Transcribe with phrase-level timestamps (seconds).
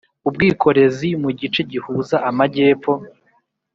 [0.27, 2.91] ubwikorezi mu gice gihuza Amajyepfo